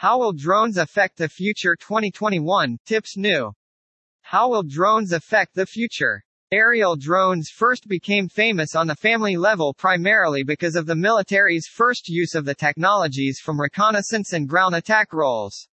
[0.00, 2.76] How will drones affect the future 2021?
[2.84, 3.54] Tips new.
[4.20, 6.22] How will drones affect the future?
[6.52, 12.10] Aerial drones first became famous on the family level primarily because of the military's first
[12.10, 15.66] use of the technologies from reconnaissance and ground attack roles.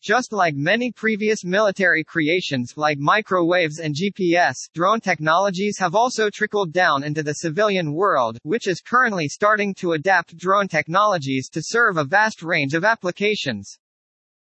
[0.00, 6.72] Just like many previous military creations like microwaves and GPS, drone technologies have also trickled
[6.72, 11.96] down into the civilian world, which is currently starting to adapt drone technologies to serve
[11.96, 13.76] a vast range of applications.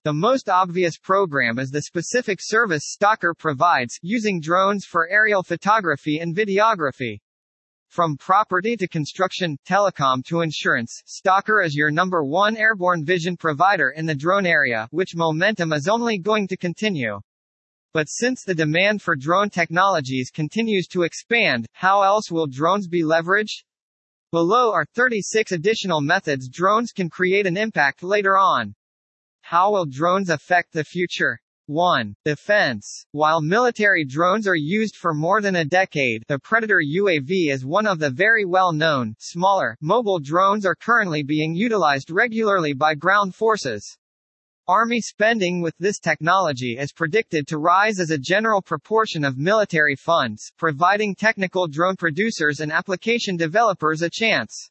[0.03, 6.19] The most obvious program is the specific service Staaker provides, using drones for aerial photography
[6.19, 7.21] and videography.
[7.95, 13.91] From property to construction, telecom to insurance, Staaker is your number one airborne vision provider
[13.91, 17.21] in the drone area, which momentum is only going to continue.
[17.93, 23.05] But since the demand for drone technologies continues to expand, how else will drones be
[23.05, 23.63] leveraged?
[24.33, 28.75] Below are 36 additional methods drones can create an impact later on.
[29.43, 31.39] How will drones affect the future?
[31.67, 32.15] 1.
[32.27, 33.07] Defense.
[33.13, 37.87] While military drones are used for more than a decade, the Predator UAV is one
[37.87, 43.97] of the very well-known, smaller, mobile drones are currently being utilized regularly by ground forces.
[44.69, 49.97] Army spending with this technology is predicted to rise as a general proportion of military
[49.97, 54.71] funds, providing technical drone producers and application developers a chance.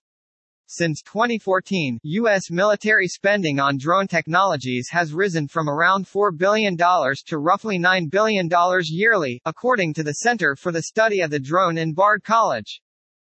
[0.75, 2.49] Since 2014, U.S.
[2.49, 8.49] military spending on drone technologies has risen from around $4 billion to roughly $9 billion
[8.85, 12.81] yearly, according to the Center for the Study of the Drone in Bard College.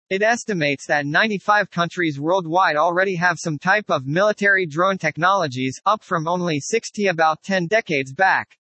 [0.10, 6.06] It estimates that 95 countries worldwide already have some type of military drone technologies, up
[6.06, 8.58] from only 60 about 10 decades back.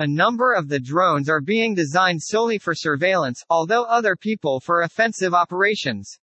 [0.00, 4.82] A number of the drones are being designed solely for surveillance, although other people for
[4.82, 6.18] offensive operations.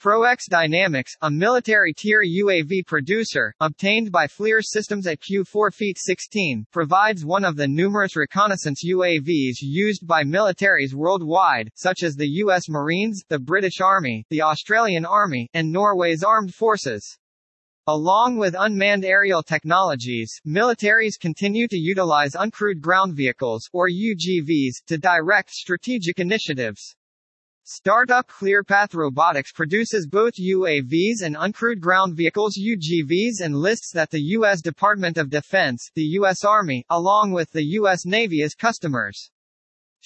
[0.00, 6.64] ProX Dynamics, a military tier UAV producer, obtained by FLIR Systems at Q4 Feet 16,
[6.72, 12.66] provides one of the numerous reconnaissance UAVs used by militaries worldwide, such as the U.S.
[12.70, 17.18] Marines, the British Army, the Australian Army, and Norway's armed forces.
[17.86, 24.96] Along with unmanned aerial technologies, militaries continue to utilize uncrewed ground vehicles, or UGVs, to
[24.96, 26.96] direct strategic initiatives.
[27.64, 34.20] Startup ClearPath Robotics produces both UAVs and uncrewed ground vehicles UGVs and lists that the
[34.38, 34.62] U.S.
[34.62, 36.42] Department of Defense, the U.S.
[36.42, 38.06] Army, along with the U.S.
[38.06, 39.30] Navy as customers.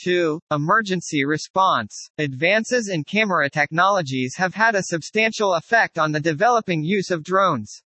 [0.03, 0.41] 2.
[0.51, 2.11] Emergency response.
[2.19, 7.83] Advances in camera technologies have had a substantial effect on the developing use of drones.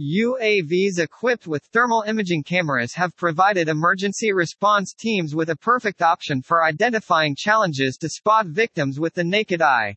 [0.00, 6.40] UAVs equipped with thermal imaging cameras have provided emergency response teams with a perfect option
[6.40, 9.94] for identifying challenges to spot victims with the naked eye.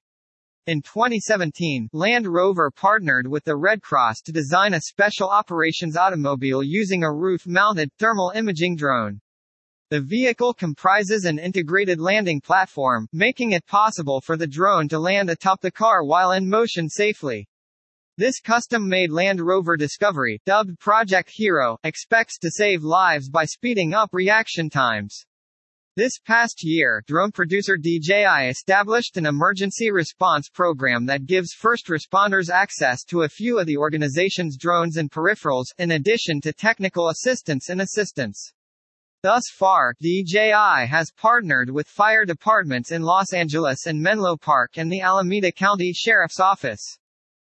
[0.67, 6.61] In 2017, Land Rover partnered with the Red Cross to design a special operations automobile
[6.61, 9.21] using a roof-mounted thermal imaging drone.
[9.91, 15.29] The vehicle comprises an integrated landing platform, making it possible for the drone to land
[15.29, 17.47] atop the car while in motion safely.
[18.17, 24.11] This custom-made Land Rover Discovery, dubbed Project Hero, expects to save lives by speeding up
[24.13, 25.25] reaction times.
[25.97, 32.49] This past year, drone producer DJI established an emergency response program that gives first responders
[32.49, 37.67] access to a few of the organization's drones and peripherals, in addition to technical assistance
[37.67, 38.53] and assistance.
[39.23, 44.89] Thus far, DJI has partnered with fire departments in Los Angeles and Menlo Park and
[44.89, 46.97] the Alameda County Sheriff's Office.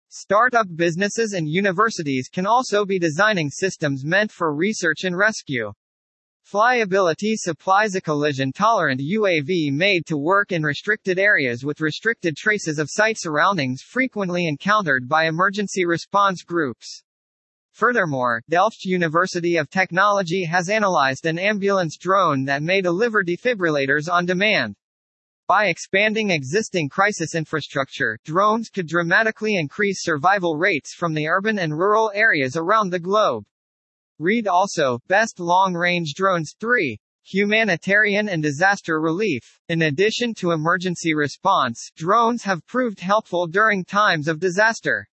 [0.10, 5.74] Startup businesses and universities can also be designing systems meant for research and rescue.
[6.50, 12.90] Flyability supplies a collision-tolerant UAV made to work in restricted areas with restricted traces of
[12.90, 17.04] site surroundings frequently encountered by emergency response groups.
[17.74, 24.26] Furthermore, Delft University of Technology has analyzed an ambulance drone that may deliver defibrillators on
[24.26, 24.78] demand.
[25.48, 31.72] By expanding existing crisis infrastructure, drones could dramatically increase survival rates from the urban and
[31.72, 33.46] rural areas around the globe.
[34.20, 37.00] Read also, Best Long-Range Drones 3.
[37.24, 39.62] Humanitarian and disaster relief.
[39.70, 45.08] In addition to emergency response, drones have proved helpful during times of disaster.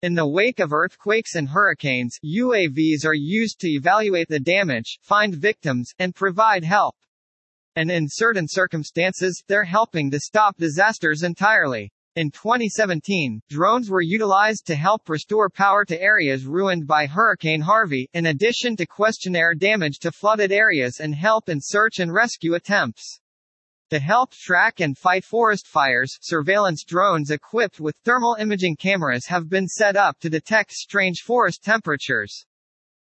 [0.00, 5.34] In the wake of earthquakes and hurricanes, UAVs are used to evaluate the damage, find
[5.34, 6.96] victims, and provide help
[7.78, 11.92] and in certain circumstances, they're helping to stop disasters entirely.
[12.16, 18.08] In 2017, drones were utilized to help restore power to areas ruined by Hurricane Harvey,
[18.14, 23.20] in addition to questionnaire damage to flooded areas and help in search and rescue attempts.
[23.90, 29.48] To help track and fight forest fires, surveillance drones equipped with thermal imaging cameras have
[29.48, 32.44] been set up to detect strange forest temperatures.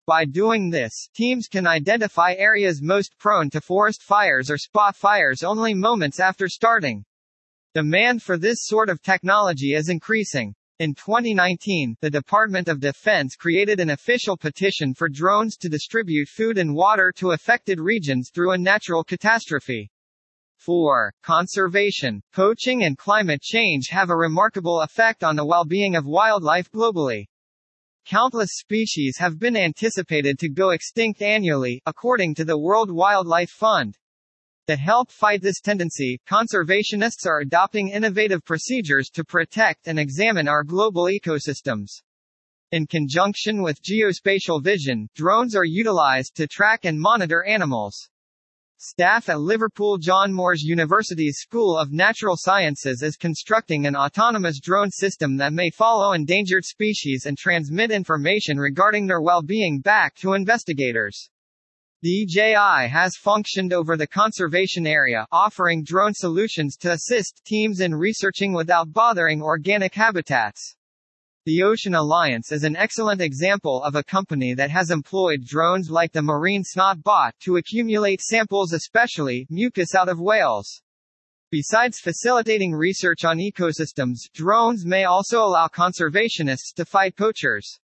[0.09, 5.43] By doing this, teams can identify areas most prone to forest fires or spot fires
[5.43, 7.05] only moments after starting.
[7.75, 10.55] Demand for this sort of technology is increasing.
[10.79, 16.57] In 2019, the Department of Defense created an official petition for drones to distribute food
[16.57, 19.91] and water to affected regions through a natural catastrophe.
[20.57, 21.13] 4.
[21.23, 27.27] Conservation, poaching and climate change have a remarkable effect on the well-being of wildlife globally.
[28.09, 33.99] Countless species have been anticipated to go extinct annually, according to the World Wildlife Fund.
[34.67, 40.65] To help fight this tendency, conservationists are adopting innovative procedures to protect and examine our
[40.65, 42.01] global ecosystems.
[42.73, 48.09] In conjunction with geospatial vision, drones are utilized to track and monitor animals.
[48.81, 54.93] Staff at Liverpool John Moores University's School of Natural Sciences is constructing an autonomous drone
[54.93, 61.29] system that may follow endangered species and transmit information regarding their well-being back to investigators.
[62.03, 67.97] The DJI has functioned over the conservation area, offering drone solutions to assist teams in
[67.97, 70.77] researching without bothering organic habitats.
[71.45, 76.13] The Ocean Alliance is an excellent example of a company that has employed drones like
[76.13, 80.83] the Marine Snot Bot to accumulate samples especially mucus out of whales.
[81.51, 87.79] Besides facilitating research on ecosystems, drones may also allow conservationists to fight poachers.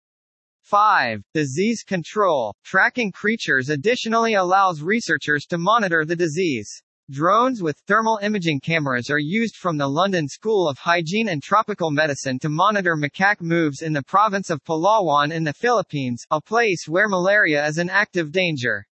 [0.62, 1.22] 5.
[1.34, 2.56] Disease control.
[2.64, 6.82] Tracking creatures additionally allows researchers to monitor the disease.
[7.10, 11.90] Drones with thermal imaging cameras are used from the London School of Hygiene and Tropical
[11.90, 16.86] Medicine to monitor macaque moves in the province of Palawan in the Philippines, a place
[16.86, 18.86] where malaria is an active danger.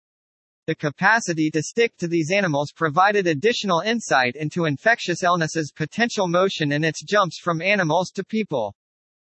[0.66, 6.72] The capacity to stick to these animals provided additional insight into infectious illnesses' potential motion
[6.72, 8.76] in its jumps from animals to people.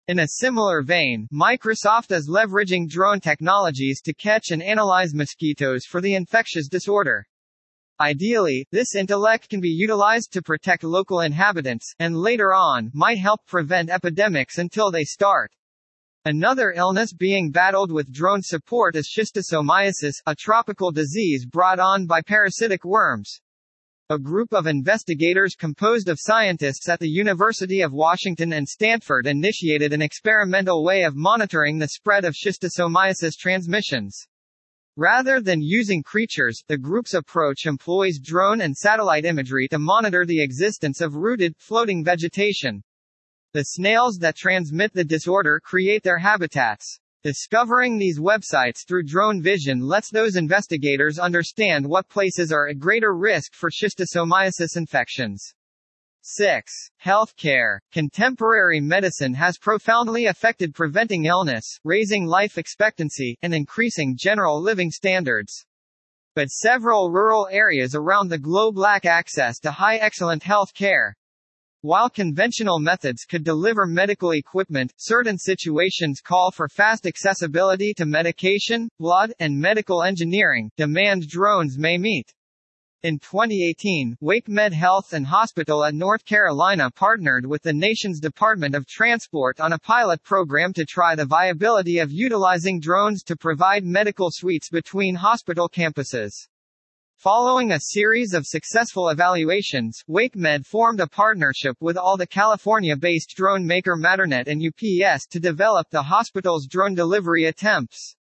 [0.09, 6.01] In a similar vein, Microsoft is leveraging drone technologies to catch and analyze mosquitoes for
[6.01, 7.25] the infectious disorder.
[8.01, 13.47] Ideally, this intellect can be utilized to protect local inhabitants, and later on, might help
[13.47, 15.53] prevent epidemics until they start.
[16.25, 22.21] Another illness being battled with drone support is schistosomiasis, a tropical disease brought on by
[22.21, 23.41] parasitic worms.
[24.11, 29.93] A group of investigators composed of scientists at the University of Washington and Stanford initiated
[29.93, 34.27] an experimental way of monitoring the spread of schistosomiasis transmissions.
[34.97, 40.41] Rather than using creatures, the group's approach employs drone and satellite imagery to monitor the
[40.41, 42.81] existence of rooted, floating vegetation.
[43.55, 47.01] The snails that transmit the disorder create their habitats.
[47.25, 53.17] Discovering these websites through drone vision lets those investigators understand what places are at greater
[53.17, 55.55] risk for schistosomiasis infections.
[56.27, 56.73] 6.
[57.05, 57.81] Healthcare.
[57.93, 65.67] Contemporary medicine has profoundly affected preventing illness, raising life expectancy, and increasing general living standards.
[66.35, 71.15] But several rural areas around the globe lack access to high excellent health care.
[71.83, 78.89] While conventional methods could deliver medical equipment, certain situations call for fast accessibility to medication,
[78.99, 82.33] blood, and medical engineering, demand drones may meet.
[83.05, 88.87] In 2018, WakeMed Health and Hospital at North Carolina partnered with the nation's Department of
[88.87, 94.31] Transport on a pilot program to try the viability of utilizing drones to provide medical
[94.31, 96.49] suites between hospital campuses.
[97.17, 103.67] Following a series of successful evaluations, WakeMed formed a partnership with all the California-based drone
[103.67, 108.17] maker Matternet and UPS to develop the hospital's drone delivery attempts.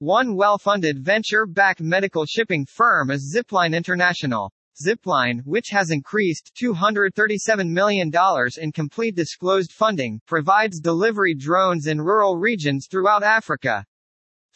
[0.00, 4.50] One well-funded venture-backed medical shipping firm is Zipline International.
[4.82, 8.10] Zipline, which has increased $237 million
[8.56, 13.84] in complete disclosed funding, provides delivery drones in rural regions throughout Africa.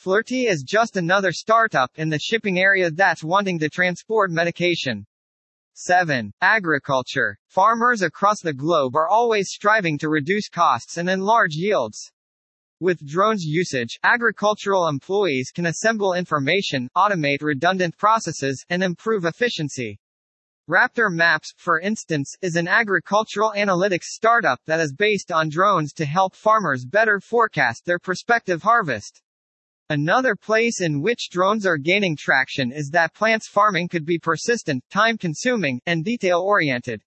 [0.03, 5.05] Flirtey is just another startup in the shipping area that's wanting to transport medication.
[5.75, 6.33] 7.
[6.41, 7.37] Agriculture.
[7.49, 12.14] Farmers across the globe are always striving to reduce costs and enlarge yields.
[12.81, 20.01] With drones usage, agricultural employees can assemble information, automate redundant processes, and improve efficiency.
[20.69, 26.05] Raptor Maps, for instance, is an agricultural analytics startup that is based on drones to
[26.05, 29.23] help farmers better forecast their prospective harvest.
[29.89, 34.83] Another place in which drones are gaining traction is that plants farming could be persistent,
[34.91, 37.03] time-consuming, and detail-oriented.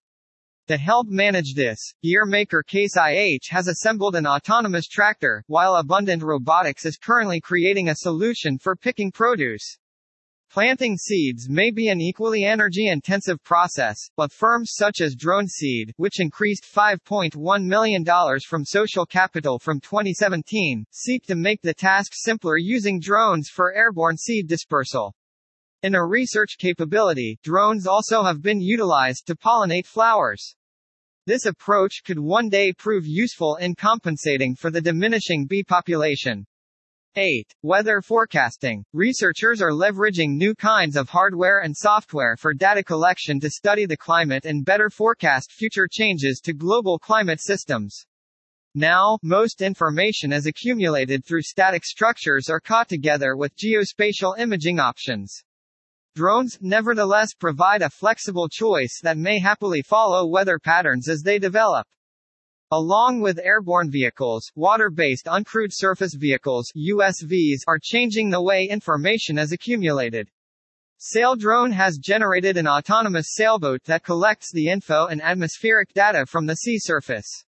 [0.68, 6.22] To help manage this, gear maker Case IH has assembled an autonomous tractor, while Abundant
[6.22, 9.78] Robotics is currently creating a solution for picking produce.
[10.50, 16.66] Planting seeds may be an equally energy-intensive process, but firms such as DroneSeed, which increased
[16.70, 18.04] $5.1 million
[18.46, 24.18] from social capital from 2017, seek to make the task simpler using drones for airborne
[24.18, 25.14] seed dispersal.
[25.82, 30.56] In a research capability, drones also have been utilized to pollinate flowers.
[31.28, 36.46] This approach could one day prove useful in compensating for the diminishing bee population.
[37.16, 37.54] 8.
[37.60, 38.82] Weather forecasting.
[38.94, 43.94] Researchers are leveraging new kinds of hardware and software for data collection to study the
[43.94, 48.06] climate and better forecast future changes to global climate systems.
[48.74, 55.44] Now, most information is accumulated through static structures or caught together with geospatial imaging options.
[56.18, 61.86] Drones, nevertheless, provide a flexible choice that may happily follow weather patterns as they develop.
[62.72, 69.52] Along with airborne vehicles, water-based uncrewed surface vehicles USVs are changing the way information is
[69.52, 70.28] accumulated.
[70.98, 76.56] Saildrone has generated an autonomous sailboat that collects the info and atmospheric data from the
[76.56, 77.44] sea surface.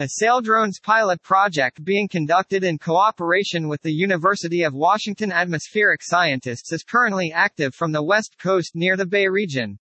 [0.00, 6.72] A Saildrones pilot project being conducted in cooperation with the University of Washington atmospheric scientists
[6.72, 9.78] is currently active from the west coast near the Bay region.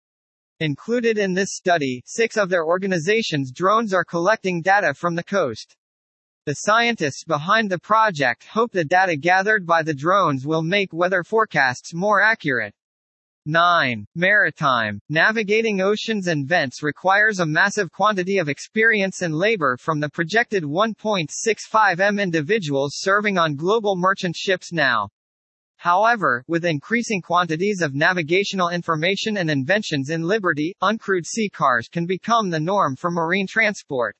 [0.60, 5.74] Included in this study, six of their organization's drones are collecting data from the coast.
[6.44, 11.24] The scientists behind the project hope the data gathered by the drones will make weather
[11.24, 12.76] forecasts more accurate.
[13.48, 14.04] 9.
[14.16, 15.00] Maritime.
[15.08, 20.64] Navigating oceans and vents requires a massive quantity of experience and labor from the projected
[20.64, 25.08] 1.65 m individuals serving on global merchant ships now.
[25.76, 32.04] However, with increasing quantities of navigational information and inventions in Liberty, uncrewed sea cars can
[32.04, 34.16] become the norm for marine transport.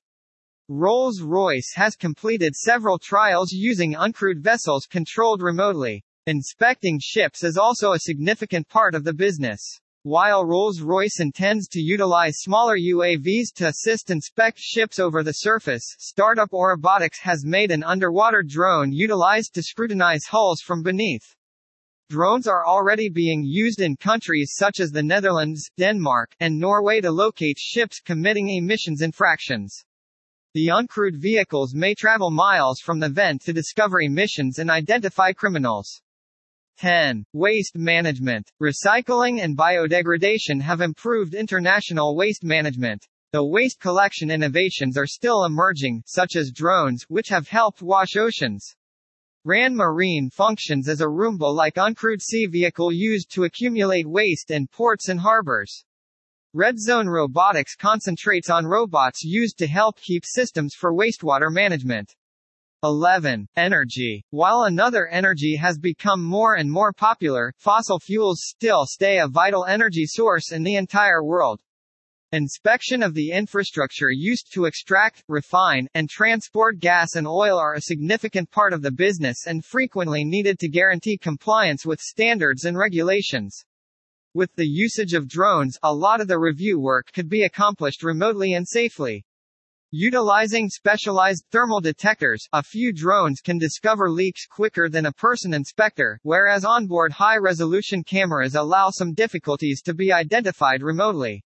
[0.69, 6.05] Rolls-Royce has completed several trials using uncrewed vessels controlled remotely.
[6.29, 9.61] Inspecting ships is also a significant part of the business.
[10.03, 16.51] While Rolls-Royce intends to utilize smaller UAVs to assist inspect ships over the surface, startup
[16.51, 21.37] Orobotics has made an underwater drone utilized to scrutinize hulls from beneath.
[22.11, 27.13] Drones are already being used in countries such as the Netherlands, Denmark, and Norway to
[27.13, 29.85] locate ships committing emissions infractions.
[30.55, 36.03] The uncrewed vehicles may travel miles from the vent to discover emissions and identify criminals.
[36.79, 37.25] 10.
[37.33, 38.51] Waste management.
[38.63, 43.07] Recycling and biodegradation have improved international waste management.
[43.33, 48.77] The waste collection innovations are still emerging, such as drones, which have helped wash oceans.
[49.45, 55.09] RAN Marine functions as a Roomba-like uncrewed sea vehicle used to accumulate waste in ports
[55.09, 55.85] and harbors.
[56.53, 62.15] Red Zone Robotics concentrates on robots used to help keep systems for wastewater management.
[62.87, 63.49] 11.
[63.57, 64.25] Energy.
[64.31, 69.65] While another energy has become more and more popular, fossil fuels still stay a vital
[69.65, 71.61] energy source in the entire world.
[72.31, 77.81] Inspection of the infrastructure used to extract, refine, and transport gas and oil are a
[77.81, 83.65] significant part of the business and frequently needed to guarantee compliance with standards and regulations.
[84.33, 88.53] With the usage of drones, a lot of the review work could be accomplished remotely
[88.53, 89.25] and safely.
[89.99, 96.21] Utilizing specialized thermal detectors, a few drones can discover leaks quicker than a person inspector,
[96.23, 101.43] whereas onboard high-resolution cameras allow some difficulties to be identified remotely.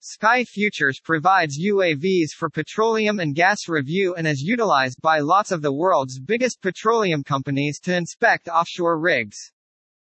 [0.00, 5.62] Sky Futures provides UAVs for petroleum and gas review and is utilized by lots of
[5.62, 9.52] the world's biggest petroleum companies to inspect offshore rigs.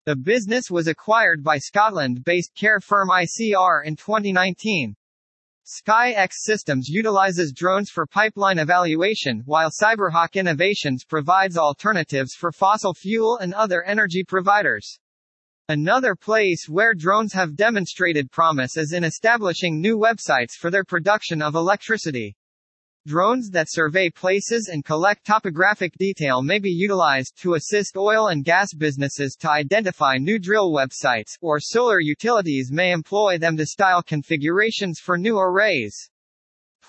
[0.06, 4.96] The business was acquired by Scotland-based care firm ICR in 2019.
[5.70, 13.38] SkyX Systems utilizes drones for pipeline evaluation, while Cyberhawk Innovations provides alternatives for fossil fuel
[13.38, 14.98] and other energy providers.
[15.68, 21.40] Another place where drones have demonstrated promise is in establishing new websites for their production
[21.40, 22.36] of electricity.
[23.06, 28.44] Drones that survey places and collect topographic detail may be utilized to assist oil and
[28.44, 34.02] gas businesses to identify new drill websites, or solar utilities may employ them to style
[34.02, 36.10] configurations for new arrays.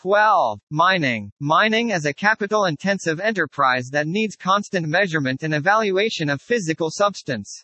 [0.02, 0.60] 12.
[0.70, 1.32] Mining.
[1.40, 7.64] Mining is a capital-intensive enterprise that needs constant measurement and evaluation of physical substance.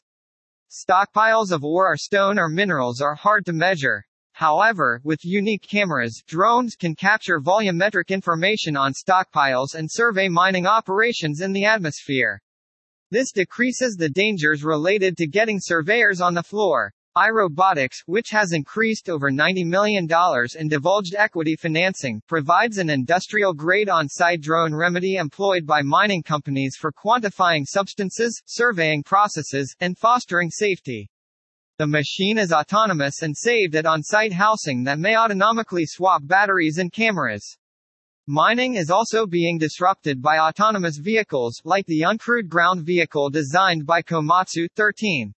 [0.70, 4.06] Stockpiles of ore or stone or minerals are hard to measure.
[4.38, 11.42] However, with unique cameras, drones can capture volumetric information on stockpiles and survey mining operations
[11.42, 12.40] in the atmosphere.
[13.10, 16.94] This decreases the dangers related to getting surveyors on the floor.
[17.18, 20.08] Airobotics, which has increased over $90 million
[20.60, 26.92] in divulged equity financing, provides an industrial-grade on-site drone remedy employed by mining companies for
[26.92, 31.10] quantifying substances, surveying processes, and fostering safety.
[31.80, 36.92] The machine is autonomous and saved at on-site housing that may autonomically swap batteries and
[36.92, 37.56] cameras.
[38.26, 44.02] Mining is also being disrupted by autonomous vehicles, like the uncrewed ground vehicle designed by
[44.02, 45.32] Komatsu 13.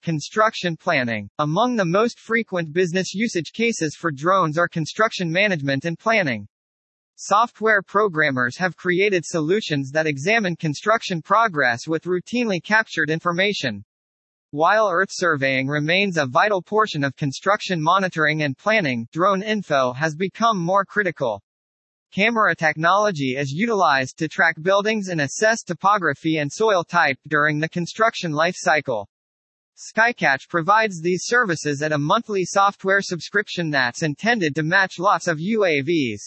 [0.00, 1.28] Construction planning.
[1.40, 6.46] Among the most frequent business usage cases for drones are construction management and planning.
[7.16, 13.84] Software programmers have created solutions that examine construction progress with routinely captured information.
[14.54, 20.14] While Earth surveying remains a vital portion of construction monitoring and planning, drone info has
[20.14, 21.42] become more critical.
[22.14, 27.68] Camera technology is utilized to track buildings and assess topography and soil type during the
[27.68, 29.08] construction life cycle.
[29.76, 35.38] Skycatch provides these services at a monthly software subscription that's intended to match lots of
[35.38, 36.20] UAVs.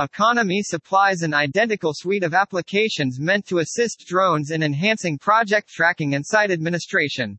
[0.00, 6.14] Economy supplies an identical suite of applications meant to assist drones in enhancing project tracking
[6.14, 7.36] and site administration.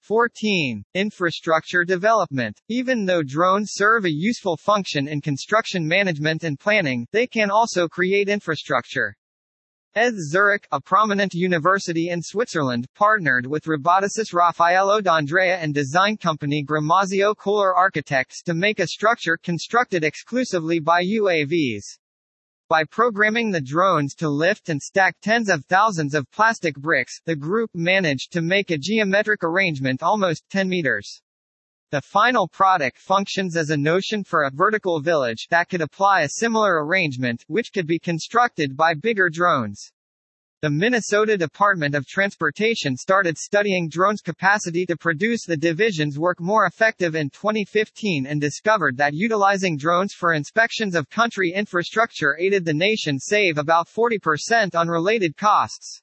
[0.00, 0.82] 14.
[0.94, 2.58] Infrastructure development.
[2.70, 7.86] Even though drones serve a useful function in construction management and planning, they can also
[7.86, 9.14] create infrastructure.
[9.94, 16.64] ETH Zurich, a prominent university in Switzerland, partnered with roboticist Raffaello D'Andrea and design company
[16.64, 21.98] Gramazio Kohler Architects to make a structure constructed exclusively by UAVs.
[22.70, 27.36] By programming the drones to lift and stack tens of thousands of plastic bricks, the
[27.36, 31.20] group managed to make a geometric arrangement almost 10 meters.
[31.92, 36.28] The final product functions as a notion for a vertical village that could apply a
[36.30, 39.92] similar arrangement, which could be constructed by bigger drones.
[40.62, 46.64] The Minnesota Department of Transportation started studying drones' capacity to produce the division's work more
[46.64, 52.72] effective in 2015 and discovered that utilizing drones for inspections of country infrastructure aided the
[52.72, 56.01] nation save about 40% on related costs.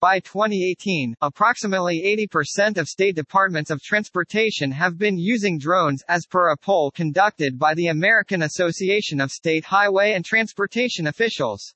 [0.00, 6.48] By 2018, approximately 80% of state departments of transportation have been using drones, as per
[6.48, 11.74] a poll conducted by the American Association of State Highway and Transportation Officials.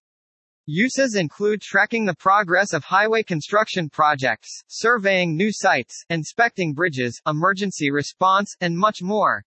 [0.64, 7.90] Uses include tracking the progress of highway construction projects, surveying new sites, inspecting bridges, emergency
[7.90, 9.44] response, and much more.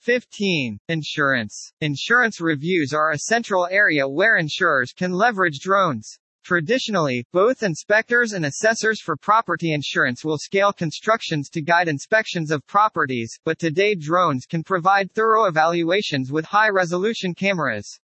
[0.00, 0.78] 15.
[0.88, 1.72] Insurance.
[1.80, 6.18] Insurance reviews are a central area where insurers can leverage drones.
[6.44, 12.66] Traditionally, both inspectors and assessors for property insurance will scale constructions to guide inspections of
[12.66, 18.00] properties, but today drones can provide thorough evaluations with high-resolution cameras.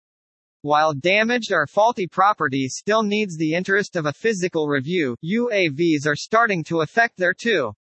[0.61, 6.15] While damaged or faulty property still needs the interest of a physical review, UAVs are
[6.15, 7.73] starting to affect there too.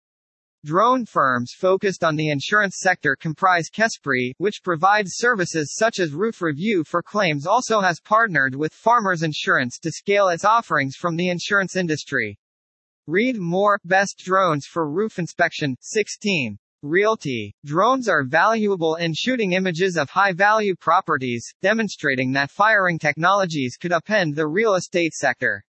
[0.64, 6.40] Drone firms focused on the insurance sector comprise Kespry, which provides services such as roof
[6.40, 11.28] review for claims also has partnered with Farmers Insurance to scale its offerings from the
[11.28, 12.38] insurance industry.
[13.06, 16.56] Read more, Best Drones for Roof Inspection, 16.
[16.82, 17.54] Realty.
[17.66, 24.34] Drones are valuable in shooting images of high-value properties, demonstrating that firing technologies could upend
[24.34, 25.62] the real estate sector.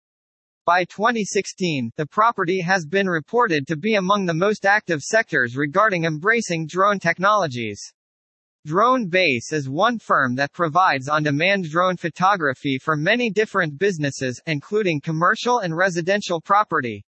[0.64, 6.04] By 2016, the property has been reported to be among the most active sectors regarding
[6.04, 7.82] embracing drone technologies.
[8.64, 15.00] Drone Base is one firm that provides on-demand drone photography for many different businesses, including
[15.00, 17.04] commercial and residential property.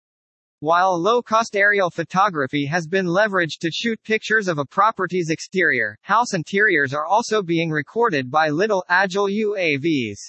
[0.61, 6.35] While low-cost aerial photography has been leveraged to shoot pictures of a property's exterior, house
[6.35, 10.21] interiors are also being recorded by little, agile UAVs.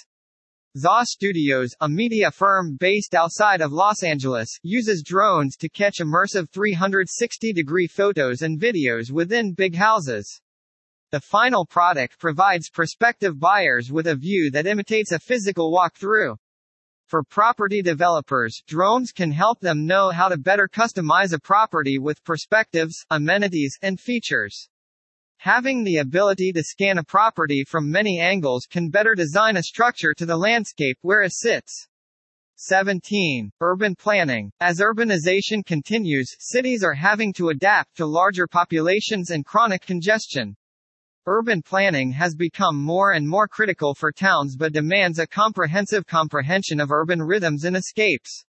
[0.74, 6.48] ZA Studios, a media firm based outside of Los Angeles, uses drones to catch immersive
[6.48, 10.40] 360-degree photos and videos within big houses.
[11.10, 16.38] The final product provides prospective buyers with a view that imitates a physical walkthrough.
[17.04, 22.24] For property developers, drones can help them know how to better customize a property with
[22.24, 24.70] perspectives, amenities, and features.
[25.42, 30.14] Having the ability to scan a property from many angles can better design a structure
[30.14, 31.88] to the landscape where it sits.
[32.54, 33.50] 17.
[33.60, 34.52] Urban planning.
[34.60, 40.54] As urbanization continues, cities are having to adapt to larger populations and chronic congestion.
[41.26, 46.78] Urban planning has become more and more critical for towns but demands a comprehensive comprehension
[46.78, 48.44] of urban rhythms and escapes.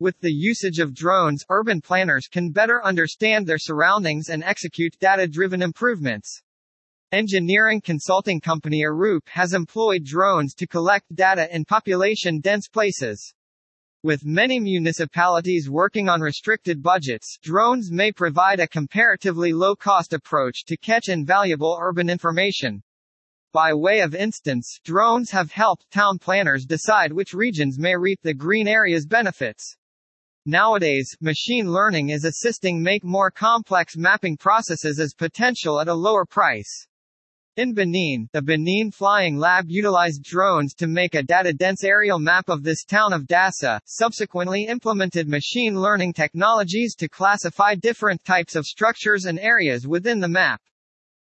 [0.00, 5.60] With the usage of drones, urban planners can better understand their surroundings and execute data-driven
[5.60, 6.40] improvements.
[7.10, 13.34] Engineering consulting company Arup has employed drones to collect data in population-dense places.
[14.04, 20.76] With many municipalities working on restricted budgets, drones may provide a comparatively low-cost approach to
[20.76, 22.84] catch invaluable urban information.
[23.52, 28.32] By way of instance, drones have helped town planners decide which regions may reap the
[28.32, 29.76] green area's benefits.
[30.50, 36.24] Nowadays, machine learning is assisting make more complex mapping processes as potential at a lower
[36.24, 36.86] price.
[37.58, 42.62] In Benin, the Benin Flying Lab utilized drones to make a data-dense aerial map of
[42.62, 49.26] this town of Dassa, subsequently implemented machine learning technologies to classify different types of structures
[49.26, 50.62] and areas within the map.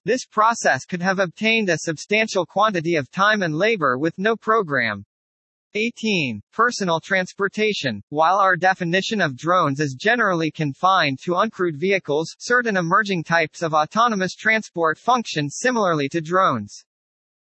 [0.07, 5.05] This process could have obtained a substantial quantity of time and labor with no program.
[5.75, 6.43] 18.
[6.53, 8.03] Personal transportation.
[8.11, 13.73] While our definition of drones is generally confined to uncrewed vehicles, certain emerging types of
[13.73, 16.85] autonomous transport function similarly to drones.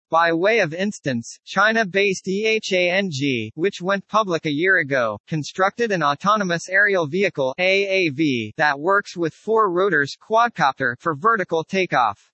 [0.09, 6.69] By way of instance, China-based EHANG, which went public a year ago, constructed an autonomous
[6.69, 12.31] aerial vehicle AAV that works with four rotors quadcopter for vertical takeoff.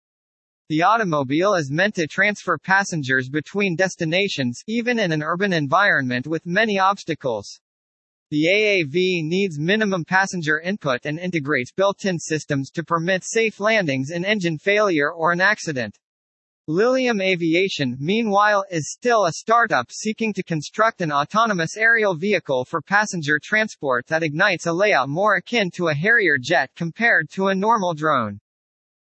[0.73, 6.47] The automobile is meant to transfer passengers between destinations, even in an urban environment with
[6.47, 7.59] many obstacles.
[8.31, 14.25] The AAV needs minimum passenger input and integrates built-in systems to permit safe landings in
[14.25, 15.99] engine failure or an accident.
[16.67, 22.81] Lilium Aviation, meanwhile, is still a startup seeking to construct an autonomous aerial vehicle for
[22.81, 27.55] passenger transport that ignites a layout more akin to a Harrier jet compared to a
[27.55, 28.39] normal drone.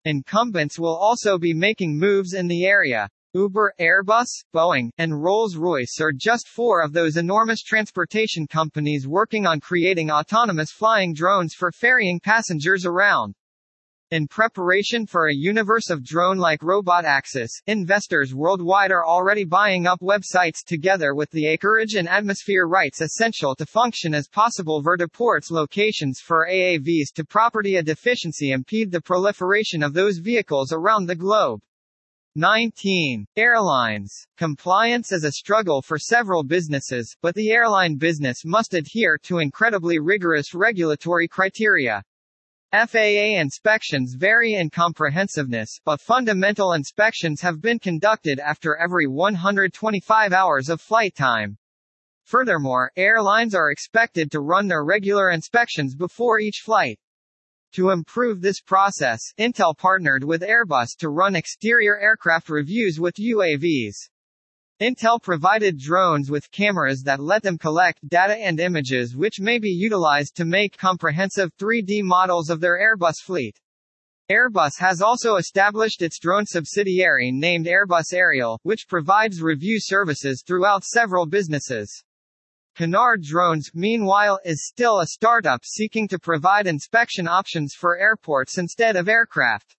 [0.08, 3.10] Incumbents will also be making moves in the area.
[3.34, 9.60] Uber, Airbus, Boeing, and Rolls-Royce are just four of those enormous transportation companies working on
[9.60, 13.34] creating autonomous flying drones for ferrying passengers around.
[14.10, 20.00] In preparation for a universe of drone-like robot axis, investors worldwide are already buying up
[20.00, 26.20] websites together with the acreage and atmosphere rights essential to function as possible vertiports locations
[26.20, 31.60] for AAVs to property a deficiency impede the proliferation of those vehicles around the globe.
[32.34, 33.26] 19.
[33.36, 34.26] Airlines.
[34.38, 39.98] Compliance is a struggle for several businesses, but the airline business must adhere to incredibly
[39.98, 42.02] rigorous regulatory criteria.
[42.70, 50.68] FAA inspections vary in comprehensiveness, but fundamental inspections have been conducted after every 125 hours
[50.68, 51.56] of flight time.
[52.24, 57.00] Furthermore, airlines are expected to run their regular inspections before each flight.
[57.72, 64.10] To improve this process, Intel partnered with Airbus to run exterior aircraft reviews with UAVs.
[64.80, 69.70] Intel provided drones with cameras that let them collect data and images which may be
[69.70, 73.58] utilized to make comprehensive 3D models of their Airbus fleet.
[74.30, 80.84] Airbus has also established its drone subsidiary named Airbus Aerial, which provides review services throughout
[80.84, 82.04] several businesses.
[82.76, 88.94] Canard Drones, meanwhile, is still a startup seeking to provide inspection options for airports instead
[88.94, 89.74] of aircraft.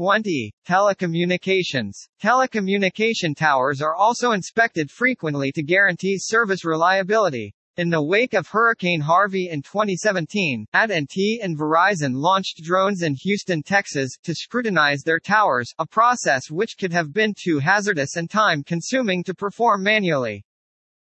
[0.00, 0.50] 20.
[0.66, 1.92] Telecommunications.
[2.22, 7.54] Telecommunication towers are also inspected frequently to guarantee service reliability.
[7.76, 13.62] In the wake of Hurricane Harvey in 2017, AT&T and Verizon launched drones in Houston,
[13.62, 19.22] Texas, to scrutinize their towers, a process which could have been too hazardous and time-consuming
[19.24, 20.42] to perform manually.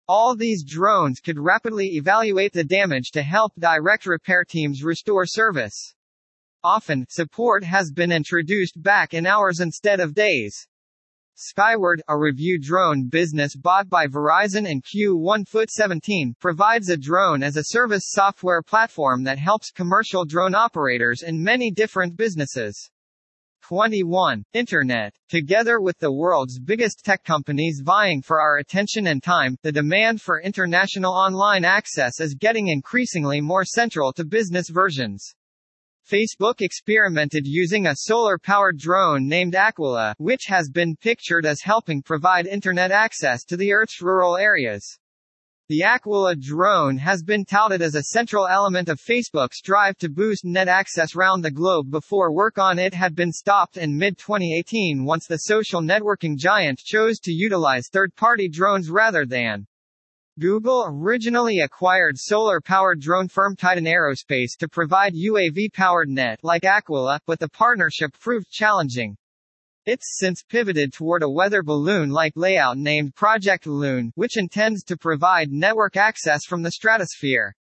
[0.08, 5.94] All these drones could rapidly evaluate the damage to help direct repair teams restore service.
[6.65, 10.67] Often, support has been introduced back in hours instead of days.
[11.36, 17.43] Skyward, a review drone business bought by Verizon and Q1 Foot 17, provides a drone
[17.43, 22.89] as a service software platform that helps commercial drone operators in many different businesses.
[23.62, 24.43] 21.
[24.54, 25.13] Internet.
[25.30, 30.19] Together with the world's biggest tech companies vying for our attention and time, the demand
[30.19, 35.36] for international online access is getting increasingly more central to business versions.
[36.09, 42.45] Facebook experimented using a solar-powered drone named Aquila, which has been pictured as helping provide
[42.45, 44.99] internet access to the Earth's rural areas.
[45.67, 50.45] The Aquila drone has been touted as a central element of Facebook's drive to boost
[50.45, 55.25] net access round the globe before work on it had been stopped in mid-2018 once
[55.25, 59.65] the social networking giant chose to utilize third-party drones rather than
[60.38, 67.39] Google originally acquired solar-powered drone firm Titan Aerospace to provide UAV-powered net like Aquila, but
[67.39, 69.15] the partnership proved challenging.
[69.86, 75.54] It's since pivoted toward a weather balloon-like layout named Project Loon, which intends to provide
[75.54, 77.56] network access from the stratosphere.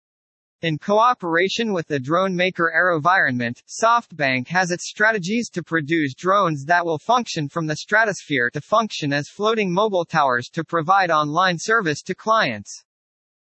[0.64, 6.86] In cooperation with the drone maker AeroVironment, SoftBank has its strategies to produce drones that
[6.86, 12.00] will function from the stratosphere to function as floating mobile towers to provide online service
[12.04, 12.82] to clients.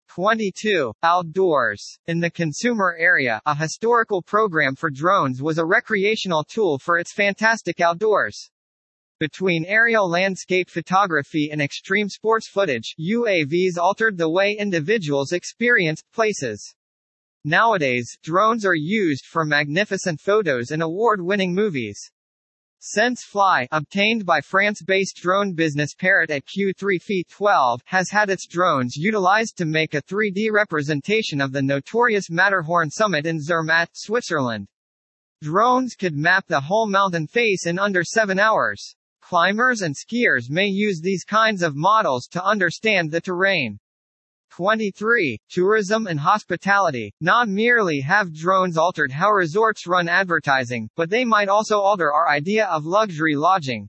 [0.09, 0.93] 22.
[1.01, 1.97] Outdoors.
[2.05, 7.11] In the consumer area, a historical program for drones was a recreational tool for its
[7.11, 8.51] fantastic outdoors.
[9.19, 16.75] Between aerial landscape photography and extreme sports footage, UAVs altered the way individuals experienced places.
[17.49, 22.11] Nowadays, drones are used for magnificent photos in award-winning movies.
[22.79, 28.47] Sense Fly, obtained by France-based drone business Parrot at Q3 feet 12, has had its
[28.47, 34.67] drones utilized to make a 3D representation of the notorious Matterhorn summit in Zermatt, Switzerland.
[35.41, 38.93] Drones could map the whole mountain face in under 7 hours.
[39.21, 43.79] Climbers and skiers may use these kinds of models to understand the terrain.
[44.57, 45.39] 23.
[45.51, 47.13] Tourism and hospitality.
[47.21, 52.27] Not merely have drones altered how resorts run advertising, but they might also alter our
[52.27, 53.87] idea of luxury lodging.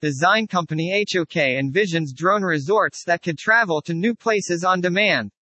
[0.00, 5.32] Design company HOK envisions drone resorts that could travel to new places on demand.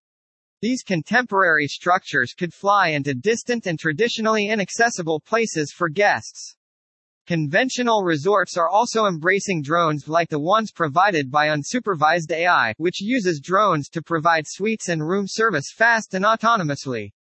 [0.61, 6.57] These contemporary structures could fly into distant and traditionally inaccessible places for guests.
[7.29, 13.39] Conventional resorts are also embracing drones like the ones provided by unsupervised AI, which uses
[13.39, 17.11] drones to provide suites and room service fast and autonomously.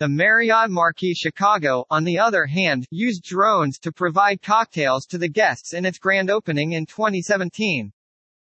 [0.00, 5.28] The Marriott Marquis Chicago, on the other hand, used drones to provide cocktails to the
[5.28, 7.92] guests in its grand opening in 2017.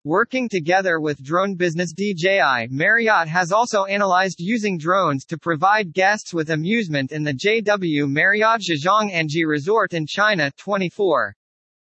[0.09, 6.33] Working together with drone business DJI, Marriott has also analyzed using drones to provide guests
[6.33, 9.11] with amusement in the JW Marriott Zhejiang
[9.45, 11.35] Resort in China 24.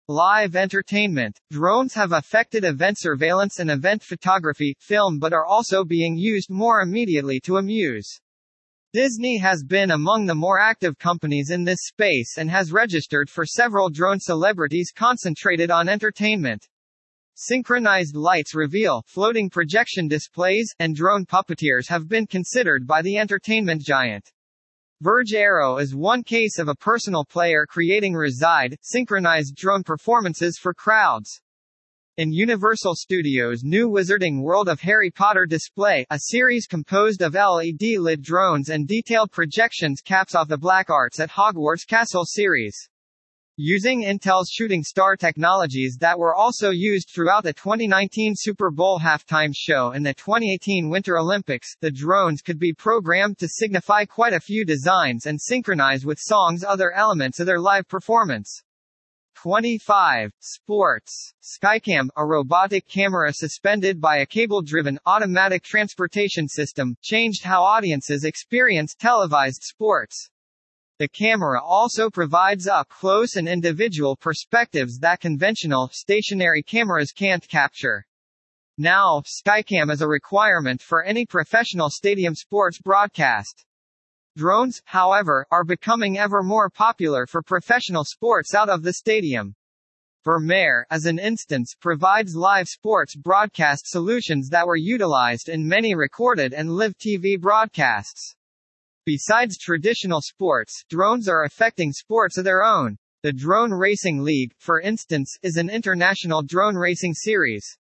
[0.09, 1.38] Live entertainment.
[1.50, 6.81] Drones have affected event surveillance and event photography, film but are also being used more
[6.81, 8.18] immediately to amuse.
[8.94, 13.44] Disney has been among the more active companies in this space and has registered for
[13.44, 16.66] several drone celebrities concentrated on entertainment.
[17.38, 23.83] Synchronized lights reveal, floating projection displays, and drone puppeteers have been considered by the entertainment
[23.83, 24.33] giant.
[25.03, 30.72] Verge Aero is one case of a personal player creating reside, synchronized drone performances for
[30.72, 31.42] crowds.
[32.16, 38.22] In Universal Studios' new Wizarding World of Harry Potter display, a series composed of LED-lit
[38.22, 42.88] drones and detailed projections caps off the Black Arts at Hogwarts Castle series.
[43.59, 49.51] Using Intel's shooting star technologies that were also used throughout the 2019 Super Bowl halftime
[49.57, 54.40] show and the 2018 Winter Olympics, the drones could be programmed to signify quite a
[54.40, 58.62] few designs and synchronize with songs other elements of their live performance.
[59.37, 60.33] 25.
[60.38, 61.33] Sports.
[61.42, 68.95] Skycam, a robotic camera suspended by a cable-driven, automatic transportation system, changed how audiences experience
[68.95, 70.29] televised sports.
[70.99, 78.07] The camera also provides up-close and individual perspectives that conventional, stationary cameras can't capture.
[78.79, 83.67] Now, Skycam is a requirement for any professional stadium sports broadcast.
[84.39, 89.55] Drones, however, are becoming ever more popular for professional sports out of the stadium.
[90.25, 96.55] Vermeer, as an instance, provides live sports broadcast solutions that were utilized in many recorded
[96.55, 98.35] and live TV broadcasts.
[99.07, 102.97] Besides traditional sports, drones are affecting sports of their own.
[103.23, 107.79] The Drone Racing League, for instance, is an international drone racing series.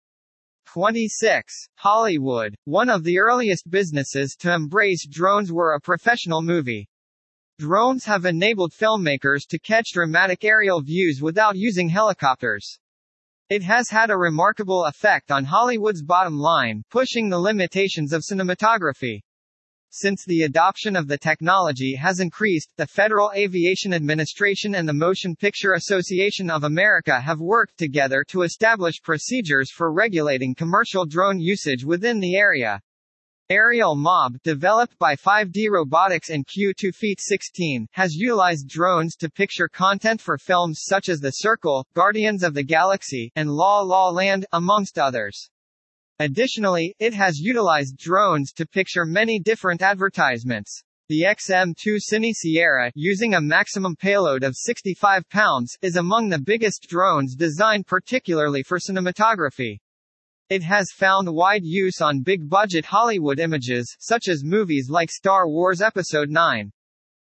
[0.66, 1.68] 26.
[1.76, 2.56] Hollywood.
[2.64, 6.88] One of the earliest businesses to embrace drones were a professional movie.
[7.56, 12.80] Drones have enabled filmmakers to catch dramatic aerial views without using helicopters.
[13.48, 19.20] It has had a remarkable effect on Hollywood's bottom line, pushing the limitations of cinematography.
[19.94, 25.36] Since the adoption of the technology has increased, the Federal Aviation Administration and the Motion
[25.36, 31.84] Picture Association of America have worked together to establish procedures for regulating commercial drone usage
[31.84, 32.80] within the area.
[33.50, 39.68] Aerial Mob, developed by 5D Robotics and Q2 Feet 16, has utilized drones to picture
[39.68, 44.46] content for films such as The Circle, Guardians of the Galaxy, and La La Land,
[44.52, 45.50] amongst others.
[46.18, 50.82] Additionally, it has utilized drones to picture many different advertisements.
[51.08, 56.86] The XM2 Cine Sierra, using a maximum payload of 65 pounds, is among the biggest
[56.88, 59.78] drones designed particularly for cinematography.
[60.48, 65.80] It has found wide use on big-budget Hollywood images, such as movies like Star Wars
[65.80, 66.70] Episode 9.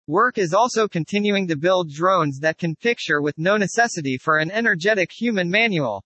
[0.07, 4.49] Work is also continuing to build drones that can picture with no necessity for an
[4.49, 6.03] energetic human manual.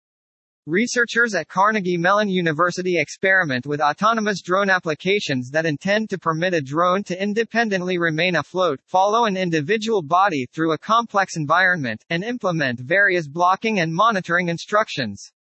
[0.66, 6.62] Researchers at Carnegie Mellon University experiment with autonomous drone applications that intend to permit a
[6.62, 12.80] drone to independently remain afloat, follow an individual body through a complex environment, and implement
[12.80, 15.34] various blocking and monitoring instructions.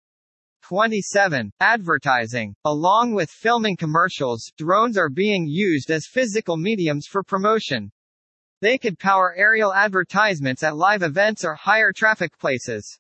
[0.63, 1.53] 27.
[1.61, 2.57] Advertising.
[2.65, 7.93] Along with filming commercials, drones are being used as physical mediums for promotion.
[8.61, 12.99] They could power aerial advertisements at live events or higher traffic places.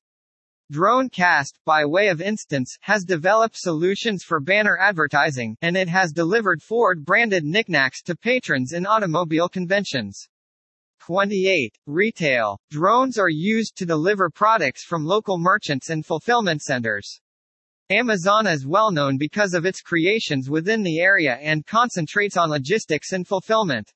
[0.73, 6.63] Dronecast, by way of instance, has developed solutions for banner advertising, and it has delivered
[6.63, 10.31] Ford-branded knickknacks to patrons in automobile conventions.
[11.01, 11.77] 28.
[11.87, 12.59] Retail.
[12.71, 17.21] Drones are used to deliver products from local merchants and fulfillment centers.
[17.91, 23.13] Amazon is well known because of its creations within the area and concentrates on logistics
[23.13, 23.93] and fulfillment.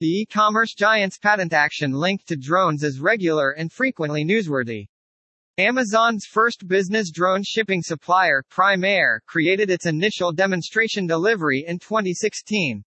[0.00, 4.86] The e-commerce giant's patent action linked to drones is regular and frequently newsworthy.
[5.60, 12.82] Amazon's first business drone shipping supplier, Prime Air, created its initial demonstration delivery in 2016.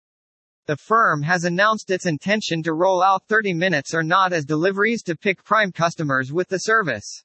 [0.65, 5.03] The firm has announced its intention to roll out 30 minutes or not as deliveries
[5.03, 7.23] to pick Prime customers with the service.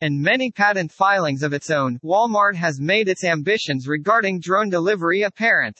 [0.00, 5.20] And many patent filings of its own, Walmart has made its ambitions regarding drone delivery
[5.20, 5.78] apparent.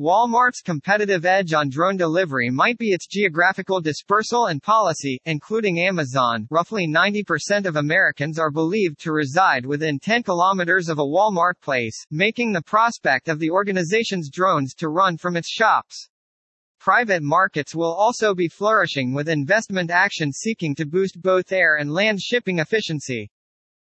[0.00, 6.46] Walmart's competitive edge on drone delivery might be its geographical dispersal and policy, including Amazon.
[6.52, 12.00] Roughly 90% of Americans are believed to reside within 10 kilometers of a Walmart place,
[12.12, 16.08] making the prospect of the organization's drones to run from its shops.
[16.78, 21.90] Private markets will also be flourishing with investment action seeking to boost both air and
[21.90, 23.32] land shipping efficiency.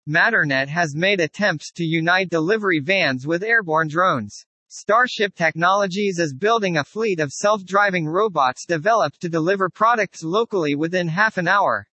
[0.09, 4.47] Matternet has made attempts to unite delivery vans with airborne drones.
[4.69, 11.07] Starship Technologies is building a fleet of self-driving robots developed to deliver products locally within
[11.07, 11.87] half an hour.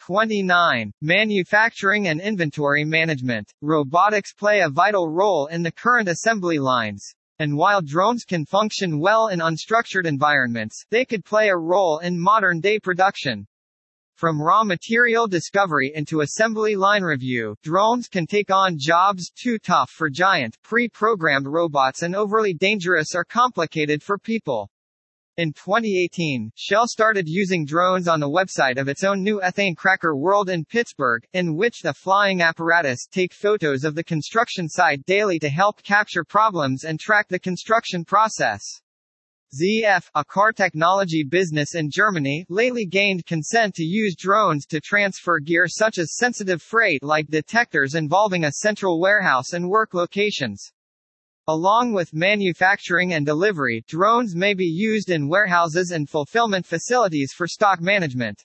[0.00, 0.92] 29.
[1.00, 3.52] Manufacturing and inventory management.
[3.60, 7.14] Robotics play a vital role in the current assembly lines.
[7.38, 12.20] And while drones can function well in unstructured environments, they could play a role in
[12.20, 13.46] modern-day production.
[14.14, 19.90] From raw material discovery into assembly line review, drones can take on jobs too tough
[19.90, 24.70] for giant, pre-programmed robots and overly dangerous or complicated for people.
[25.38, 30.14] In 2018, Shell started using drones on the website of its own new ethane cracker
[30.14, 35.38] World in Pittsburgh, in which the flying apparatus take photos of the construction site daily
[35.38, 38.62] to help capture problems and track the construction process.
[39.54, 45.38] ZF, a car technology business in Germany, lately gained consent to use drones to transfer
[45.40, 50.72] gear such as sensitive freight like detectors involving a central warehouse and work locations.
[51.48, 57.46] Along with manufacturing and delivery, drones may be used in warehouses and fulfillment facilities for
[57.46, 58.42] stock management.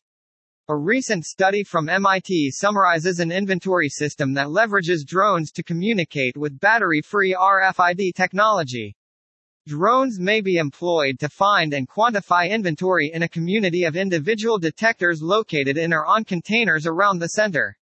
[0.68, 6.60] A recent study from MIT summarizes an inventory system that leverages drones to communicate with
[6.60, 8.94] battery-free RFID technology.
[9.68, 15.22] Drones may be employed to find and quantify inventory in a community of individual detectors
[15.22, 17.78] located in or on containers around the center.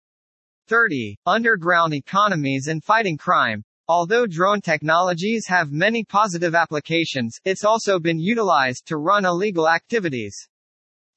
[0.70, 1.18] 30.
[1.26, 3.66] Underground economies and fighting crime.
[3.90, 10.38] Although drone technologies have many positive applications, it's also been utilized to run illegal activities.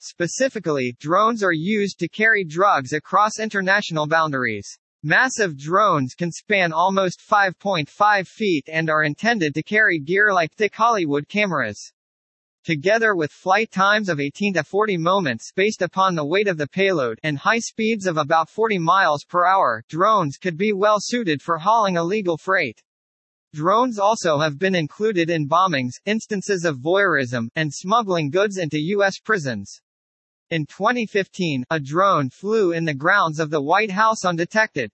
[0.00, 4.80] Specifically, drones are used to carry drugs across international boundaries.
[5.08, 10.74] Massive drones can span almost 5.5 feet and are intended to carry gear like thick
[10.74, 11.92] Hollywood cameras.
[12.64, 16.66] Together with flight times of 18 to 40 moments based upon the weight of the
[16.66, 21.40] payload and high speeds of about 40 miles per hour, drones could be well suited
[21.40, 22.82] for hauling illegal freight.
[23.54, 29.20] Drones also have been included in bombings, instances of voyeurism, and smuggling goods into U.S.
[29.20, 29.80] prisons.
[30.50, 34.92] In 2015, a drone flew in the grounds of the White House undetected.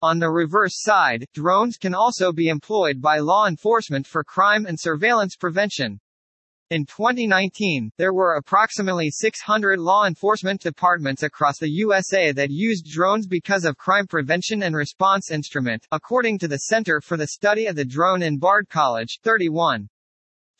[0.00, 4.78] On the reverse side, drones can also be employed by law enforcement for crime and
[4.78, 5.98] surveillance prevention.
[6.70, 13.26] In 2019, there were approximately 600 law enforcement departments across the USA that used drones
[13.26, 17.74] because of crime prevention and response instrument, according to the Center for the Study of
[17.74, 19.88] the Drone in Bard College, 31.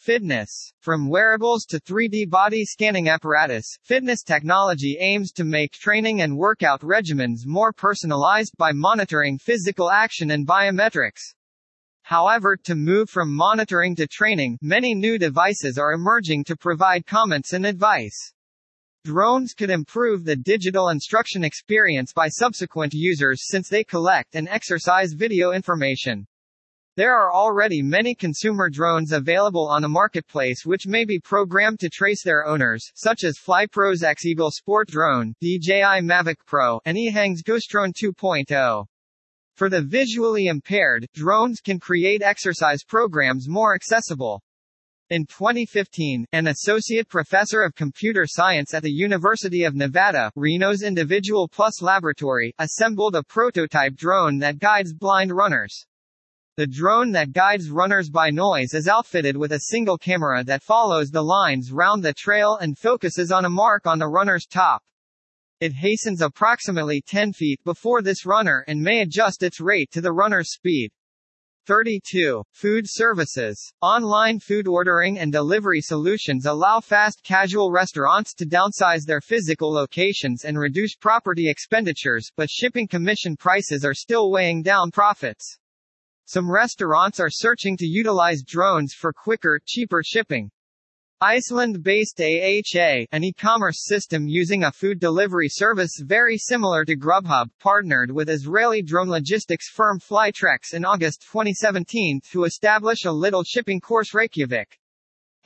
[0.07, 0.73] Fitness.
[0.79, 6.83] From wearables to 3D body scanning apparatus, fitness technology aims to make training and workout
[6.83, 11.35] regimens more personalized by monitoring physical action and biometrics.
[12.03, 17.53] However, to move from monitoring to training, many new devices are emerging to provide comments
[17.53, 18.33] and advice.
[19.05, 25.15] Drones could improve the digital instruction experience by subsequent users since they collect and exercise
[25.15, 26.29] video information.
[26.97, 31.91] There are already many consumer drones available on the marketplace which may be programmed to
[31.91, 37.93] trace their owners, such as FlyPro's X-Eagle Sport Drone, DJI Mavic Pro, and Ehang's Drone
[37.93, 38.87] 2.0.
[39.57, 44.41] For the visually impaired, drones can create exercise programs more accessible.
[45.11, 51.47] In 2015, an associate professor of computer science at the University of Nevada, Reno's Individual
[51.47, 55.85] Plus Laboratory, assembled a prototype drone that guides blind runners.
[56.57, 61.11] The drone that guides runners by noise is outfitted with a single camera that follows
[61.11, 64.83] the lines round the trail and focuses on a mark on the runner's top.
[65.61, 70.15] It hastens approximately 10 feet before this runner and may adjust its rate to the
[70.15, 70.93] runner's speed.
[71.67, 72.43] 32.
[72.53, 73.75] Food services.
[73.83, 80.47] Online food ordering and delivery solutions allow fast casual restaurants to downsize their physical locations
[80.47, 85.59] and reduce property expenditures, but shipping commission prices are still weighing down profits.
[86.29, 90.51] Some restaurants are searching to utilize drones for quicker, cheaper shipping.
[91.21, 98.11] Iceland-based AHA, an e-commerce system using a food delivery service very similar to Grubhub, partnered
[98.11, 104.13] with Israeli drone logistics firm Flytrex in August 2017 to establish a little shipping course
[104.13, 104.81] Reykjavik.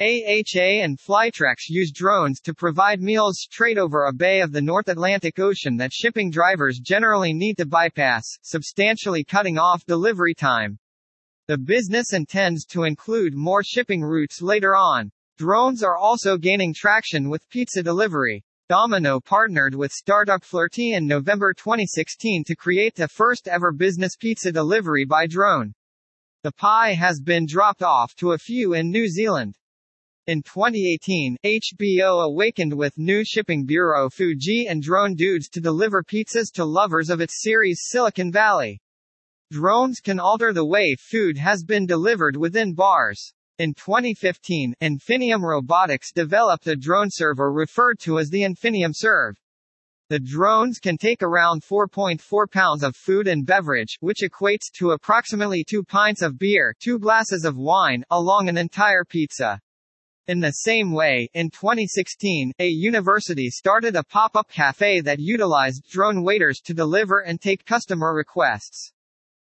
[0.02, 4.88] AHA and Flytrex use drones to provide meals straight over a bay of the North
[4.88, 10.78] Atlantic Ocean that shipping drivers generally need to bypass, substantially cutting off delivery time.
[11.48, 15.12] The business intends to include more shipping routes later on.
[15.36, 18.42] Drones are also gaining traction with pizza delivery.
[18.70, 24.50] Domino partnered with startup Flirtey in November 2016 to create the first ever business pizza
[24.50, 25.74] delivery by drone.
[26.42, 29.58] The pie has been dropped off to a few in New Zealand.
[30.30, 36.52] In 2018, HBO awakened with new shipping bureau Fuji and Drone Dudes to deliver pizzas
[36.52, 38.80] to lovers of its series Silicon Valley.
[39.50, 43.32] Drones can alter the way food has been delivered within bars.
[43.58, 49.34] In 2015, Infinium Robotics developed a drone server referred to as the Infinium Serve.
[50.10, 55.64] The drones can take around 4.4 pounds of food and beverage, which equates to approximately
[55.68, 59.60] 2 pints of beer, 2 glasses of wine, along an entire pizza.
[60.28, 66.22] In the same way, in 2016, a university started a pop-up cafe that utilized drone
[66.22, 68.92] waiters to deliver and take customer requests.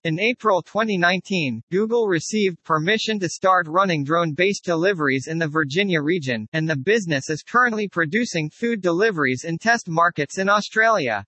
[0.04, 6.48] In April 2019, Google received permission to start running drone-based deliveries in the Virginia region,
[6.52, 11.24] and the business is currently producing food deliveries in test markets in Australia.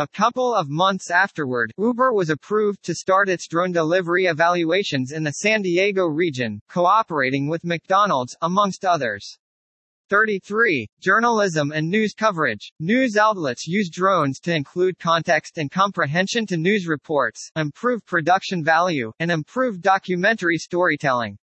[0.00, 5.24] A couple of months afterward, Uber was approved to start its drone delivery evaluations in
[5.24, 9.36] the San Diego region, cooperating with McDonald's, amongst others.
[10.08, 10.86] 33.
[11.00, 12.72] Journalism and news coverage.
[12.78, 19.10] News outlets use drones to include context and comprehension to news reports, improve production value,
[19.18, 21.36] and improve documentary storytelling.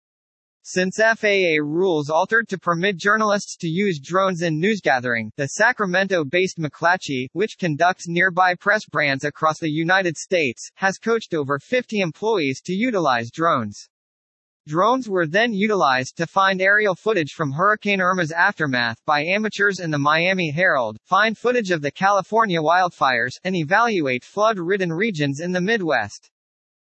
[0.67, 7.27] Since FAA rules altered to permit journalists to use drones in newsgathering, the Sacramento-based McClatchy,
[7.35, 12.73] which conducts nearby press brands across the United States, has coached over 50 employees to
[12.73, 13.91] utilize drones.
[14.67, 19.91] Drones were then utilized to find aerial footage from Hurricane Irma's aftermath by amateurs in
[19.91, 25.61] the Miami Herald, find footage of the California wildfires, and evaluate flood-ridden regions in the
[25.61, 26.31] Midwest.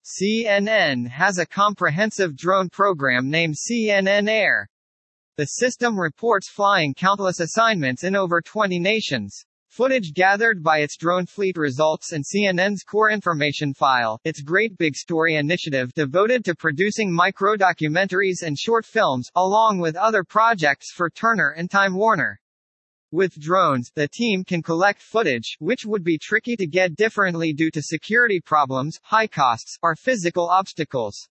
[0.03, 4.67] CNN has a comprehensive drone program named CNN Air.
[5.37, 9.45] The system reports flying countless assignments in over 20 nations.
[9.69, 14.97] Footage gathered by its drone fleet results in CNN's Core Information File, its Great Big
[14.97, 21.51] Story initiative devoted to producing micro-documentaries and short films, along with other projects for Turner
[21.51, 22.40] and Time Warner.
[23.13, 27.71] With drones, the team can collect footage, which would be tricky to get differently due
[27.73, 31.29] to security problems, high costs, or physical obstacles.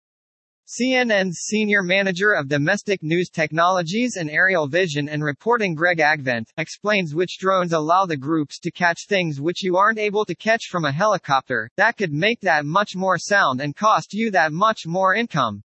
[0.67, 7.15] CNN's Senior Manager of Domestic News Technologies and Aerial Vision and Reporting Greg Agvent, explains
[7.15, 10.83] which drones allow the groups to catch things which you aren't able to catch from
[10.83, 15.15] a helicopter, that could make that much more sound and cost you that much more
[15.15, 15.63] income.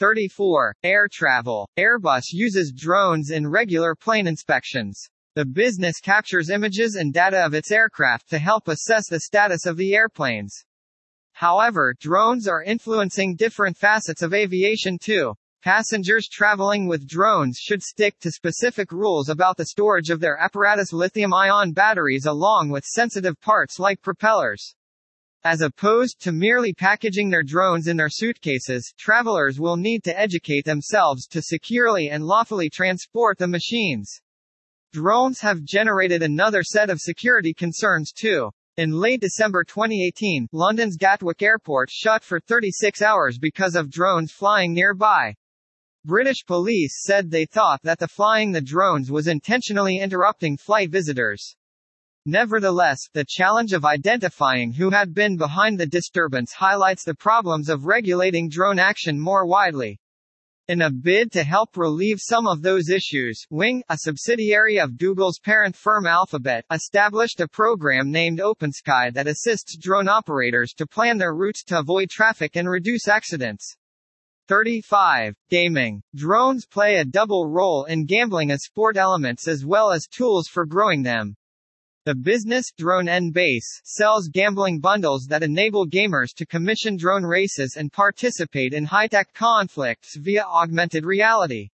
[0.00, 0.74] 34.
[0.82, 1.66] Air travel.
[1.78, 5.08] Airbus uses drones in regular plane inspections.
[5.36, 9.76] The business captures images and data of its aircraft to help assess the status of
[9.76, 10.64] the airplanes.
[11.32, 15.34] However, drones are influencing different facets of aviation too.
[15.62, 20.90] Passengers traveling with drones should stick to specific rules about the storage of their apparatus
[20.94, 24.74] lithium-ion batteries along with sensitive parts like propellers.
[25.44, 30.64] As opposed to merely packaging their drones in their suitcases, travelers will need to educate
[30.64, 34.22] themselves to securely and lawfully transport the machines.
[34.92, 38.50] Drones have generated another set of security concerns too.
[38.76, 44.74] In late December 2018, London's Gatwick Airport shut for 36 hours because of drones flying
[44.74, 45.34] nearby.
[46.04, 51.56] British police said they thought that the flying the drones was intentionally interrupting flight visitors.
[52.26, 57.86] Nevertheless, the challenge of identifying who had been behind the disturbance highlights the problems of
[57.86, 59.98] regulating drone action more widely.
[60.68, 65.38] In a bid to help relieve some of those issues, Wing, a subsidiary of Google's
[65.38, 71.36] parent firm Alphabet, established a program named OpenSky that assists drone operators to plan their
[71.36, 73.76] routes to avoid traffic and reduce accidents.
[74.48, 75.36] 35.
[75.50, 76.02] Gaming.
[76.16, 80.66] Drones play a double role in gambling as sport elements as well as tools for
[80.66, 81.36] growing them.
[82.06, 87.74] The business, Drone N Base, sells gambling bundles that enable gamers to commission drone races
[87.76, 91.70] and participate in high-tech conflicts via augmented reality.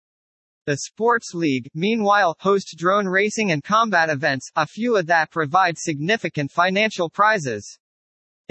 [0.65, 5.77] The Sports League, meanwhile, hosts drone racing and combat events, a few of that provide
[5.77, 7.79] significant financial prizes.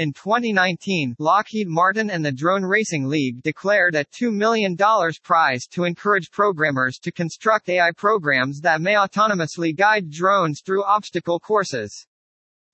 [0.02, 4.76] In 2019, Lockheed Martin and the Drone Racing League declared a $2 million
[5.22, 11.40] prize to encourage programmers to construct AI programs that may autonomously guide drones through obstacle
[11.40, 12.08] courses.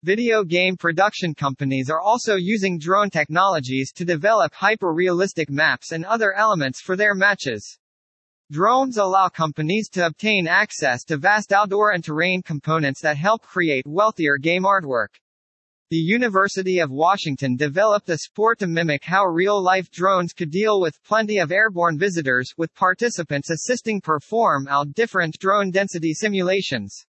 [0.04, 6.32] Video game production companies are also using drone technologies to develop hyper-realistic maps and other
[6.32, 7.78] elements for their matches.
[8.54, 13.86] Drones allow companies to obtain access to vast outdoor and terrain components that help create
[13.86, 15.10] wealthier game artwork.
[15.90, 21.02] The University of Washington developed a sport to mimic how real-life drones could deal with
[21.06, 27.06] plenty of airborne visitors, with participants assisting perform out different drone density simulations.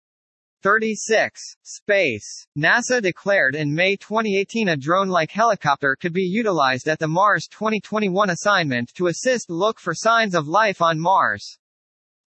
[0.64, 1.40] 36.
[1.62, 2.48] Space.
[2.58, 8.32] NASA declared in May 2018 a drone-like helicopter could be utilized at the Mars 2021
[8.32, 11.60] assignment to assist look for signs of life on Mars.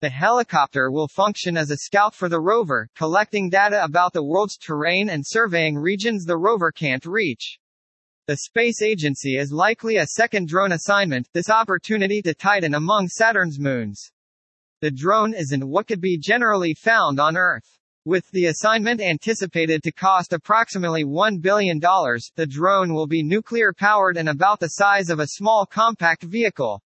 [0.02, 4.58] The helicopter will function as a scout for the rover, collecting data about the world's
[4.58, 7.58] terrain and surveying regions the rover can't reach.
[8.26, 13.58] The space agency is likely a second drone assignment, this opportunity to Titan among Saturn's
[13.58, 14.12] moons.
[14.82, 17.78] The drone isn't what could be generally found on Earth.
[18.04, 24.18] With the assignment anticipated to cost approximately $1 billion, the drone will be nuclear powered
[24.18, 26.82] and about the size of a small compact vehicle.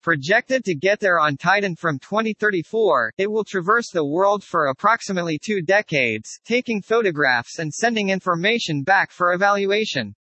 [0.00, 5.40] Projected to get there on Titan from 2034, it will traverse the world for approximately
[5.40, 10.14] two decades, taking photographs and sending information back for evaluation.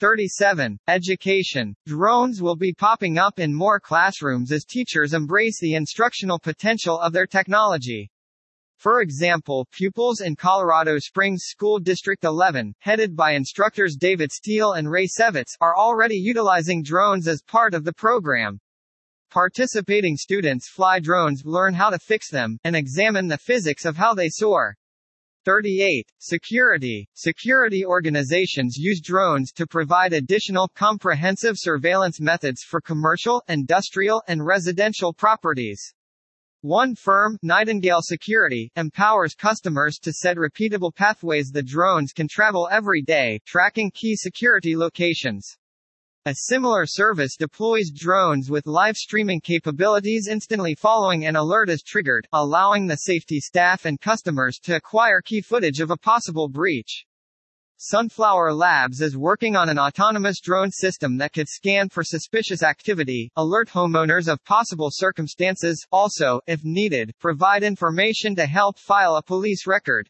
[0.00, 0.78] 37.
[0.88, 1.76] Education.
[1.86, 7.12] Drones will be popping up in more classrooms as teachers embrace the instructional potential of
[7.12, 8.10] their technology.
[8.78, 14.90] For example, pupils in Colorado Springs School District 11, headed by instructors David Steele and
[14.90, 18.58] Ray Sevitz, are already utilizing drones as part of the program.
[19.32, 24.12] Participating students fly drones, learn how to fix them, and examine the physics of how
[24.12, 24.76] they soar.
[25.46, 26.06] 38.
[26.18, 27.08] Security.
[27.14, 35.14] Security organizations use drones to provide additional comprehensive surveillance methods for commercial, industrial, and residential
[35.14, 35.94] properties.
[36.60, 43.00] One firm, Nightingale Security, empowers customers to set repeatable pathways the drones can travel every
[43.00, 45.56] day, tracking key security locations.
[46.24, 52.28] A similar service deploys drones with live streaming capabilities instantly following an alert is triggered,
[52.32, 57.06] allowing the safety staff and customers to acquire key footage of a possible breach.
[57.78, 63.28] Sunflower Labs is working on an autonomous drone system that could scan for suspicious activity,
[63.34, 69.66] alert homeowners of possible circumstances, also, if needed, provide information to help file a police
[69.66, 70.08] record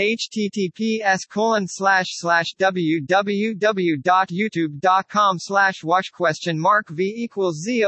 [0.00, 7.84] https colon slash slash www.youtube.com slash watch question mark v equals z.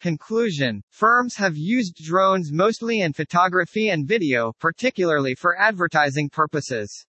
[0.00, 0.82] Conclusion.
[0.88, 7.04] Firms have used drones mostly in photography and video, particularly for advertising purposes.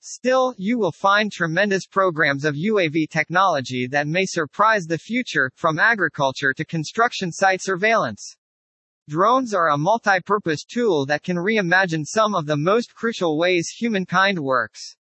[0.00, 5.78] Still, you will find tremendous programs of UAV technology that may surprise the future, from
[5.78, 8.36] agriculture to construction site surveillance.
[9.08, 14.40] Drones are a multi-purpose tool that can reimagine some of the most crucial ways humankind
[14.40, 14.96] works.